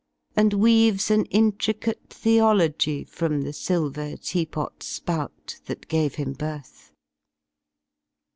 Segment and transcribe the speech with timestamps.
[0.35, 6.91] And weaves an intricate theology From the silver tea pot spout, that gave him birth.